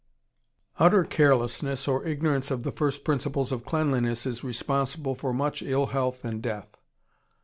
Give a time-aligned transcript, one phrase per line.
[0.79, 5.85] Utter carelessness or ignorance of the first principles of cleanliness is responsible for much ill
[5.93, 6.75] health and death.